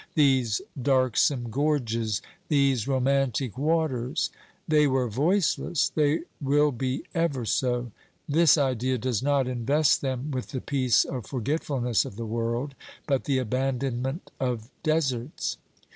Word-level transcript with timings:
These 0.15 0.63
darksome 0.81 1.51
gorges! 1.51 2.23
These 2.47 2.87
romantic 2.87 3.55
waters! 3.55 4.31
They 4.67 4.87
were 4.87 5.07
voiceless, 5.07 5.89
they 5.89 6.21
will 6.41 6.71
be 6.71 7.03
ever 7.13 7.45
so! 7.45 7.91
This 8.27 8.57
idea 8.57 8.97
does 8.97 9.21
not 9.21 9.47
invest 9.47 10.01
them 10.01 10.31
with 10.31 10.47
the 10.47 10.59
peace 10.61 11.05
of 11.05 11.27
for 11.27 11.39
getfulness 11.39 12.03
of 12.03 12.15
the 12.15 12.25
world, 12.25 12.73
but 13.05 13.25
the 13.25 13.37
abandonment 13.37 14.31
of 14.39 14.71
deserts. 14.81 15.57